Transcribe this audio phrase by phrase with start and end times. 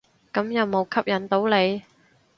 [0.33, 1.83] 咁有無吸引到你？